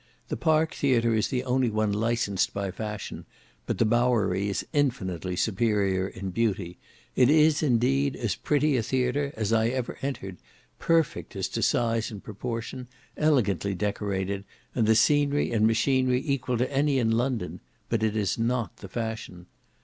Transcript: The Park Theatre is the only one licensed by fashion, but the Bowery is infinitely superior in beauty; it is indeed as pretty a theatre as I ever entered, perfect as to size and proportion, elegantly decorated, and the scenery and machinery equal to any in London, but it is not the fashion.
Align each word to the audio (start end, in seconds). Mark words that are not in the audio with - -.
The 0.29 0.35
Park 0.35 0.73
Theatre 0.73 1.13
is 1.13 1.27
the 1.27 1.43
only 1.43 1.69
one 1.69 1.93
licensed 1.93 2.55
by 2.55 2.71
fashion, 2.71 3.27
but 3.67 3.77
the 3.77 3.85
Bowery 3.85 4.49
is 4.49 4.65
infinitely 4.73 5.35
superior 5.35 6.07
in 6.07 6.31
beauty; 6.31 6.79
it 7.15 7.29
is 7.29 7.61
indeed 7.61 8.15
as 8.15 8.33
pretty 8.33 8.77
a 8.77 8.81
theatre 8.81 9.31
as 9.37 9.53
I 9.53 9.67
ever 9.67 9.99
entered, 10.01 10.37
perfect 10.79 11.35
as 11.35 11.47
to 11.49 11.61
size 11.61 12.09
and 12.09 12.23
proportion, 12.23 12.87
elegantly 13.15 13.75
decorated, 13.75 14.43
and 14.73 14.87
the 14.87 14.95
scenery 14.95 15.51
and 15.51 15.67
machinery 15.67 16.23
equal 16.25 16.57
to 16.57 16.73
any 16.73 16.97
in 16.97 17.11
London, 17.11 17.59
but 17.87 18.01
it 18.01 18.15
is 18.17 18.39
not 18.39 18.77
the 18.77 18.89
fashion. 18.89 19.45